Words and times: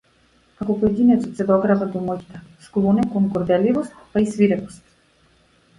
Ако 0.63 0.77
поединецот 0.83 1.37
се 1.41 1.45
дограба 1.51 1.89
до 1.97 2.01
моќта, 2.07 2.41
склон 2.69 3.03
е 3.03 3.07
кон 3.13 3.29
горделивост 3.37 4.03
па 4.17 4.27
и 4.27 4.29
свирепост. 4.35 4.89